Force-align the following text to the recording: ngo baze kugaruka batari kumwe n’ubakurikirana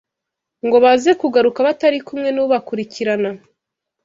ngo 0.65 0.77
baze 0.83 1.11
kugaruka 1.21 1.59
batari 1.67 1.97
kumwe 2.07 2.29
n’ubakurikirana 2.35 3.29